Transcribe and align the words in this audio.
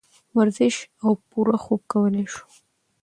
ورزش 0.37 0.75
او 1.03 1.09
پوره 1.29 1.57
خوب 1.63 1.81
کولے 1.91 2.23
شو- 2.33 2.45